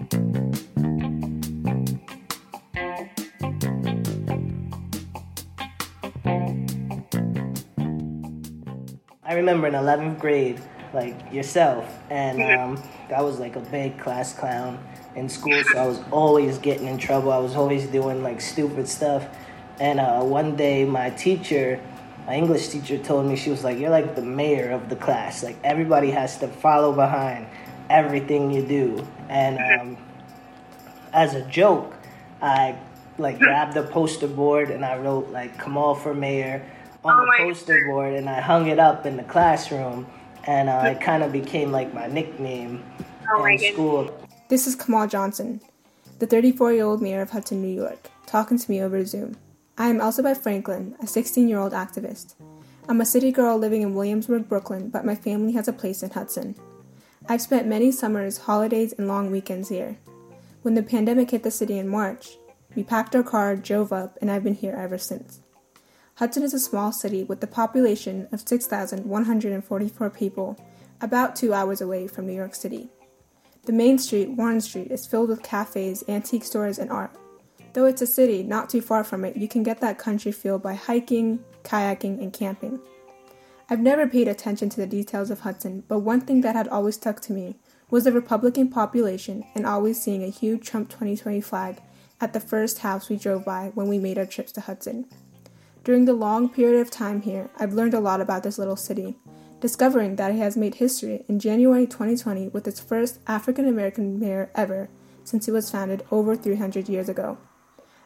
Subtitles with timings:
[0.00, 0.04] I
[9.34, 10.60] remember in 11th grade,
[10.92, 12.82] like yourself, and um,
[13.14, 14.82] I was like a big class clown
[15.14, 17.30] in school, so I was always getting in trouble.
[17.30, 19.26] I was always doing like stupid stuff.
[19.78, 21.80] And uh, one day, my teacher,
[22.26, 25.44] my English teacher, told me she was like, "You're like the mayor of the class.
[25.44, 27.46] Like everybody has to follow behind
[27.90, 29.96] everything you do." And um,
[31.12, 31.94] as a joke,
[32.40, 32.76] I
[33.18, 36.62] like grabbed the poster board and I wrote like "Kamal for mayor."
[37.02, 40.06] on Oh the my poster board and I hung it up in the classroom
[40.44, 42.82] and uh, it kind of became like my nickname
[43.32, 43.72] Oh my in goodness.
[43.72, 44.28] school.
[44.48, 45.62] This is Kamal Johnson,
[46.18, 49.36] the 34 year old mayor of Hudson, New York, talking to me over Zoom.
[49.78, 52.34] I am Elsabet Franklin, a 16 year old activist.
[52.86, 56.10] I'm a city girl living in Williamsburg, Brooklyn, but my family has a place in
[56.10, 56.54] Hudson.
[57.28, 59.98] I've spent many summers, holidays, and long weekends here.
[60.62, 62.38] When the pandemic hit the city in March,
[62.74, 65.40] we packed our car, drove up, and I've been here ever since.
[66.14, 70.56] Hudson is a small city with a population of 6,144 people,
[71.00, 72.88] about two hours away from New York City.
[73.64, 77.14] The main street, Warren Street, is filled with cafes, antique stores, and art.
[77.72, 80.58] Though it's a city, not too far from it, you can get that country feel
[80.58, 82.80] by hiking, kayaking, and camping.
[83.72, 86.96] I've never paid attention to the details of Hudson, but one thing that had always
[86.96, 87.54] stuck to me
[87.88, 91.80] was the Republican population and always seeing a huge Trump 2020 flag
[92.20, 95.06] at the first house we drove by when we made our trips to Hudson.
[95.84, 99.14] During the long period of time here, I've learned a lot about this little city,
[99.60, 104.50] discovering that it has made history in January 2020 with its first African American mayor
[104.56, 104.88] ever
[105.22, 107.38] since it was founded over 300 years ago.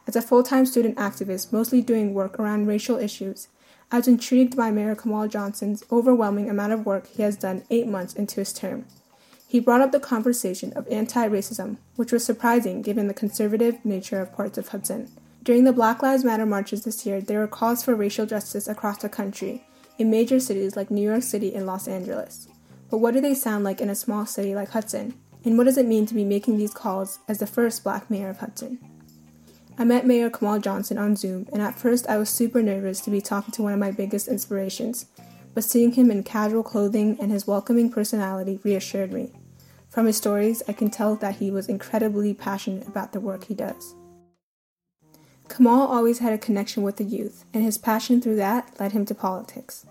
[0.06, 3.48] As a full time student activist, mostly doing work around racial issues,
[3.90, 7.86] I was intrigued by Mayor Kamal Johnson's overwhelming amount of work he has done eight
[7.86, 8.86] months into his term.
[9.46, 14.20] He brought up the conversation of anti racism, which was surprising given the conservative nature
[14.20, 15.10] of parts of Hudson.
[15.44, 18.98] During the Black Lives Matter marches this year, there were calls for racial justice across
[18.98, 19.64] the country,
[19.98, 22.48] in major cities like New York City and Los Angeles.
[22.90, 25.14] But what do they sound like in a small city like Hudson?
[25.44, 28.30] And what does it mean to be making these calls as the first black mayor
[28.30, 28.78] of Hudson?
[29.76, 33.10] I met Mayor Kamal Johnson on Zoom, and at first I was super nervous to
[33.10, 35.06] be talking to one of my biggest inspirations,
[35.52, 39.32] but seeing him in casual clothing and his welcoming personality reassured me.
[39.88, 43.54] From his stories, I can tell that he was incredibly passionate about the work he
[43.54, 43.96] does.
[45.48, 49.04] Kamal always had a connection with the youth, and his passion through that led him
[49.06, 49.86] to politics.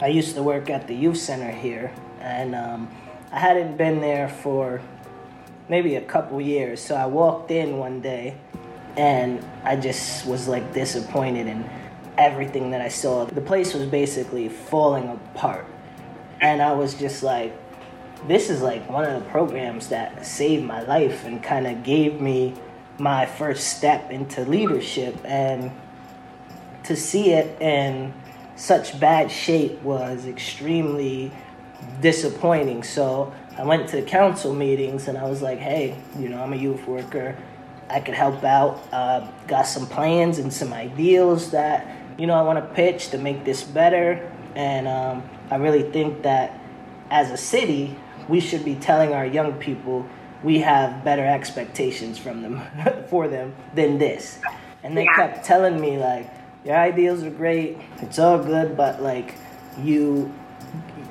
[0.00, 2.88] I used to work at the youth center here, and um,
[3.32, 4.80] I hadn't been there for
[5.68, 6.80] maybe a couple years.
[6.80, 8.36] So I walked in one day,
[8.96, 11.68] and I just was like disappointed in
[12.18, 13.24] everything that I saw.
[13.24, 15.66] The place was basically falling apart,
[16.40, 17.56] and I was just like,
[18.28, 22.20] this is like one of the programs that saved my life and kind of gave
[22.20, 22.54] me
[22.98, 25.72] my first step into leadership and
[26.84, 28.12] to see it in
[28.54, 31.32] such bad shape was extremely
[32.00, 32.82] disappointing.
[32.82, 36.52] So I went to the council meetings and I was like, hey, you know, I'm
[36.52, 37.36] a youth worker.
[37.92, 38.80] I could help out.
[38.92, 41.86] Uh, got some plans and some ideals that,
[42.18, 44.30] you know, I want to pitch to make this better.
[44.54, 46.58] And um, I really think that
[47.10, 47.96] as a city,
[48.28, 50.06] we should be telling our young people
[50.42, 52.60] we have better expectations from them
[53.08, 54.38] for them than this.
[54.82, 55.16] And they Yeah.
[55.16, 56.28] kept telling me like,
[56.64, 59.34] your ideals are great, it's all good, but like
[59.80, 60.32] you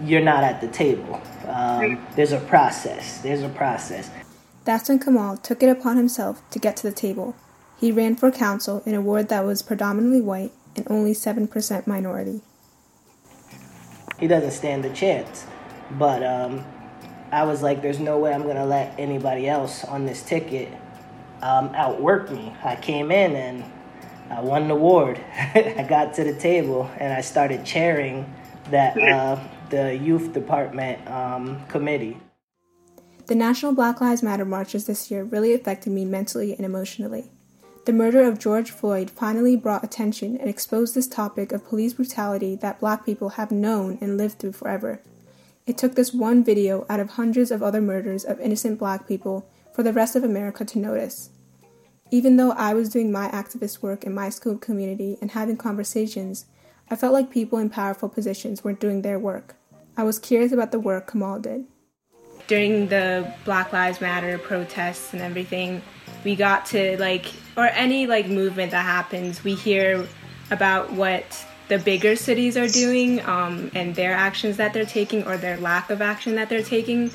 [0.03, 1.22] you're not at the table.
[1.47, 3.20] Um, there's a process.
[3.20, 4.09] There's a process.
[4.64, 7.36] That's when Kamal took it upon himself to get to the table.
[7.80, 12.42] He ran for council in a ward that was predominantly white and only 7% minority.
[14.20, 15.48] He doesn't stand a chance.
[15.98, 16.64] But um,
[17.32, 20.70] I was like, there's no way I'm gonna let anybody else on this ticket
[21.42, 22.54] um, outwork me.
[22.64, 23.64] I came in and
[24.30, 25.20] I won the ward.
[25.36, 28.32] I got to the table and I started chairing
[28.70, 29.40] that uh,
[29.70, 32.18] the youth department um, committee.
[33.31, 37.32] The National Black Lives Matter marches this year really affected me mentally and emotionally.
[37.85, 42.58] The murder of George Floyd finally brought attention and exposed this topic of police brutality
[42.58, 45.02] that black people have known and lived through forever.
[45.66, 49.50] It took this one video out of hundreds of other murders of innocent black people
[49.73, 51.29] for the rest of America to notice.
[52.11, 56.47] Even though I was doing my activist work in my school community and having conversations,
[56.90, 59.56] I felt like people in powerful positions weren't doing their work.
[59.96, 61.64] I was curious about the work Kamal did.
[62.52, 65.82] During the Black Lives Matter protests and everything,
[66.26, 70.06] we got to like, or any like movement that happens, we hear
[70.52, 75.38] about what the bigger cities are doing um, and their actions that they're taking or
[75.38, 77.09] their lack of action that they're taking.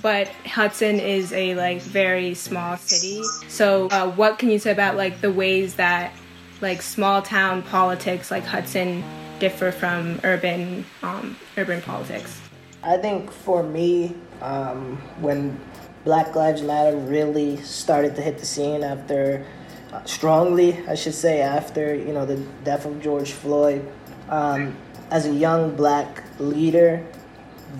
[0.00, 3.22] but Hudson is a like very small city.
[3.48, 6.14] So, uh, what can you say about like the ways that
[6.62, 9.04] like small town politics like Hudson
[9.38, 12.40] differ from urban um, urban politics?
[12.82, 15.60] I think for me, um, when
[16.04, 19.44] Black Lives Matter really started to hit the scene after
[19.92, 23.86] uh, strongly, I should say, after you know the death of George Floyd.
[24.28, 24.76] Um,
[25.10, 27.04] as a young black leader,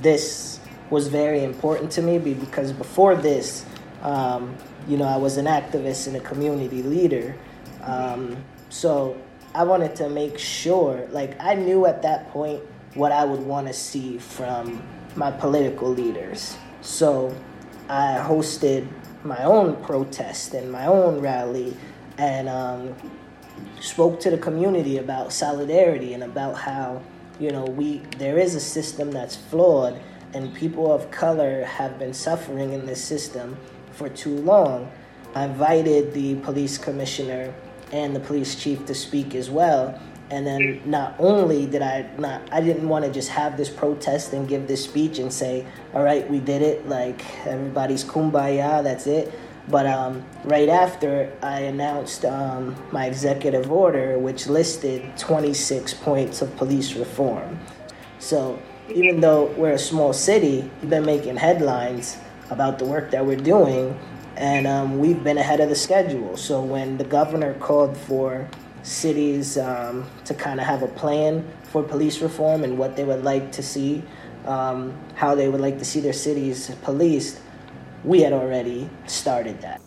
[0.00, 0.60] this
[0.90, 3.66] was very important to me because before this,
[4.02, 4.56] um,
[4.88, 7.36] you know, I was an activist and a community leader.
[7.82, 8.36] Um,
[8.70, 9.20] so
[9.54, 12.62] I wanted to make sure, like, I knew at that point
[12.94, 14.82] what I would want to see from
[15.16, 16.56] my political leaders.
[16.80, 17.34] So
[17.88, 18.86] I hosted
[19.24, 21.76] my own protest and my own rally
[22.18, 22.94] and um,
[23.80, 27.02] spoke to the community about solidarity and about how
[27.38, 30.00] you know we there is a system that's flawed
[30.34, 33.56] and people of color have been suffering in this system
[33.92, 34.90] for too long.
[35.34, 37.54] I invited the police commissioner
[37.92, 40.00] and the police chief to speak as well.
[40.30, 44.32] And then not only did I not, I didn't want to just have this protest
[44.34, 49.06] and give this speech and say, all right, we did it, like everybody's kumbaya, that's
[49.06, 49.32] it.
[49.68, 56.54] But um, right after, I announced um, my executive order, which listed 26 points of
[56.56, 57.58] police reform.
[58.18, 62.16] So even though we're a small city, we've been making headlines
[62.50, 63.98] about the work that we're doing,
[64.36, 66.36] and um, we've been ahead of the schedule.
[66.36, 68.48] So when the governor called for
[68.82, 73.24] cities um, to kind of have a plan for police reform and what they would
[73.24, 74.02] like to see,
[74.46, 77.40] um, how they would like to see their cities policed,
[78.04, 79.80] we had already started that.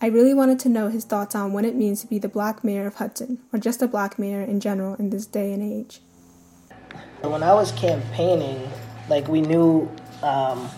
[0.00, 2.62] I really wanted to know his thoughts on what it means to be the black
[2.62, 6.00] mayor of Hudson, or just a black mayor in general in this day and age.
[7.22, 8.70] When I was campaigning,
[9.08, 9.90] like we knew,
[10.22, 10.68] um,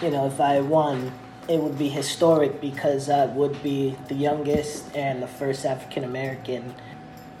[0.00, 1.12] you know, if I won,
[1.48, 6.74] it would be historic because I would be the youngest and the first African American.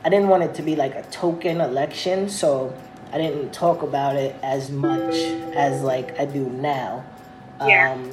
[0.04, 2.74] I didn't want it to be like a token election, so
[3.12, 5.14] I didn't talk about it as much
[5.54, 7.04] as like I do now.
[7.60, 7.92] Yeah.
[7.92, 8.10] Um,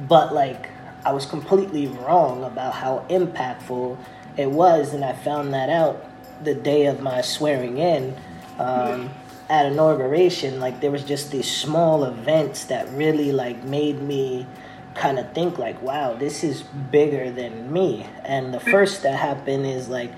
[0.00, 0.70] but like
[1.04, 3.96] I was completely wrong about how impactful
[4.36, 6.04] it was, and I found that out
[6.42, 8.16] the day of my swearing in
[8.58, 9.10] um,
[9.48, 14.46] at inauguration, like there was just these small events that really like made me
[14.94, 18.06] kind of think like, wow, this is bigger than me.
[18.24, 20.12] And the first that happened is like,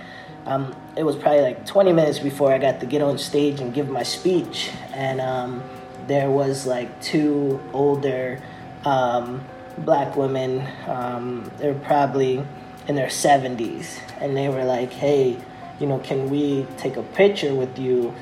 [0.44, 3.74] um, it was probably like 20 minutes before I got to get on stage and
[3.74, 5.62] give my speech, and um,
[6.06, 8.40] there was like two older
[8.84, 9.44] um,
[9.78, 10.64] black women.
[10.86, 12.44] Um, they were probably
[12.86, 15.36] in their 70s, and they were like, hey,
[15.80, 18.14] you know, can we take a picture with you?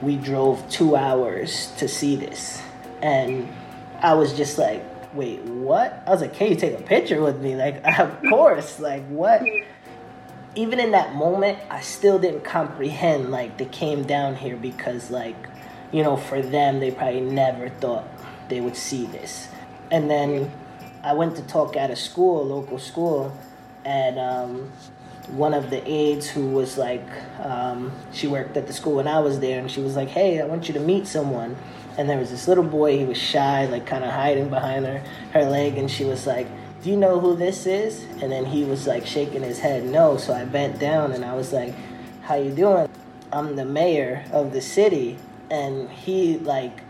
[0.00, 2.62] we drove two hours to see this.
[3.02, 3.48] And
[4.00, 4.84] I was just like,
[5.14, 6.02] wait, what?
[6.06, 7.56] I was like, can you take a picture with me?
[7.56, 8.78] Like, of course.
[8.78, 9.42] Like, what?
[10.54, 15.36] Even in that moment, I still didn't comprehend, like, they came down here because, like,
[15.92, 18.06] you know, for them, they probably never thought
[18.48, 19.48] they would see this.
[19.90, 20.52] And then
[21.02, 23.36] I went to talk at a school, a local school,
[23.84, 24.72] and um,
[25.28, 27.06] one of the aides who was like,
[27.40, 30.40] um, she worked at the school when I was there, and she was like, "Hey,
[30.40, 31.56] I want you to meet someone."
[31.98, 32.96] And there was this little boy.
[32.96, 35.02] He was shy, like kind of hiding behind her
[35.32, 36.46] her leg, and she was like,
[36.82, 40.16] "Do you know who this is?" And then he was like shaking his head, "No."
[40.16, 41.74] So I bent down and I was like,
[42.22, 42.88] "How you doing?"
[43.32, 45.18] I'm the mayor of the city,
[45.50, 46.80] and he like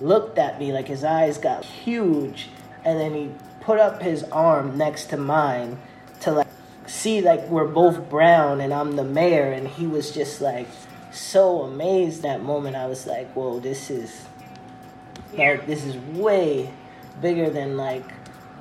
[0.00, 2.48] looked at me like his eyes got huge,
[2.84, 3.30] and then he
[3.60, 5.78] put up his arm next to mine
[6.20, 6.48] to like
[6.86, 10.66] see like we're both brown and I'm the mayor and he was just like
[11.12, 14.26] so amazed that moment I was like whoa this is
[15.32, 16.72] like this is way
[17.20, 18.04] bigger than like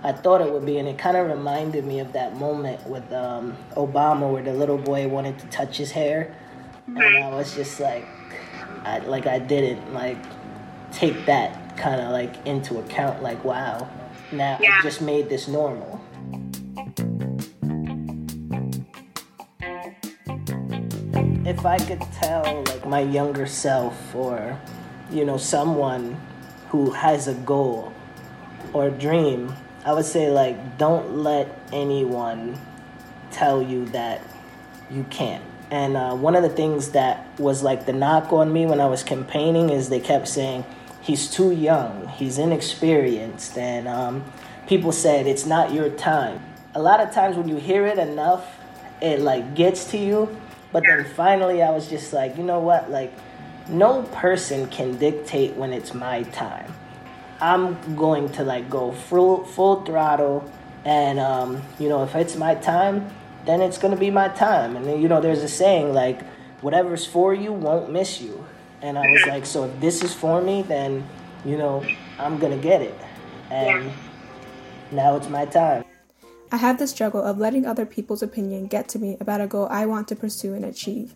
[0.04, 0.78] I thought it would be.
[0.78, 4.78] And it kind of reminded me of that moment with um, Obama where the little
[4.78, 6.34] boy wanted to touch his hair.
[6.88, 8.08] And I was just like
[8.84, 10.18] I like I didn't like
[10.92, 13.88] take that kind of like into account like wow
[14.32, 14.80] now yeah.
[14.80, 16.02] I just made this normal.
[21.46, 24.60] If I could tell like my younger self or
[25.12, 26.20] you know someone
[26.70, 27.94] who has a goal
[28.74, 29.54] or dream,
[29.86, 32.60] I would say like don't let anyone
[33.32, 34.22] tell you that
[34.90, 35.44] you can't.
[35.72, 38.88] And uh, one of the things that was like the knock on me when I
[38.88, 40.66] was campaigning is they kept saying
[41.02, 44.24] he's too young, he's inexperienced, and um,
[44.68, 46.44] people said it's not your time.
[46.74, 48.58] A lot of times when you hear it enough,
[49.02, 50.36] it like gets to you
[50.72, 52.92] but then finally, I was just like, you know what?
[52.92, 53.12] Like,
[53.70, 56.74] no person can dictate when it's my time.
[57.42, 60.50] I'm going to like go full full throttle,
[60.84, 63.10] and um, you know if it's my time,
[63.46, 64.76] then it's gonna be my time.
[64.76, 66.22] And then, you know there's a saying like,
[66.62, 68.46] whatever's for you won't miss you.
[68.82, 71.08] And I was like, so if this is for me, then
[71.46, 71.86] you know
[72.18, 73.00] I'm gonna get it.
[73.50, 73.92] And
[74.92, 75.86] now it's my time.
[76.52, 79.68] I have the struggle of letting other people's opinion get to me about a goal
[79.70, 81.14] I want to pursue and achieve.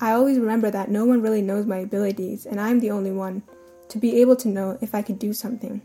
[0.00, 3.42] I always remember that no one really knows my abilities, and I'm the only one
[3.88, 5.80] to be able to know if I could do something.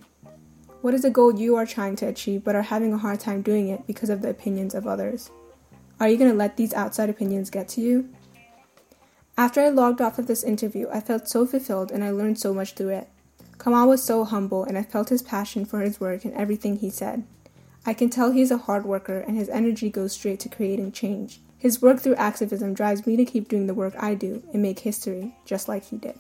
[0.82, 3.42] What is a goal you are trying to achieve but are having a hard time
[3.42, 5.30] doing it because of the opinions of others?
[6.00, 8.10] Are you going to let these outside opinions get to you?
[9.38, 12.54] After I logged off of this interview, I felt so fulfilled and I learned so
[12.54, 13.10] much through it.
[13.62, 16.90] Kamal was so humble and I felt his passion for his work and everything he
[16.90, 17.26] said.
[17.86, 21.42] I can tell he's a hard worker and his energy goes straight to creating change.
[21.60, 24.80] His work through activism drives me to keep doing the work I do and make
[24.80, 26.18] history just like he did.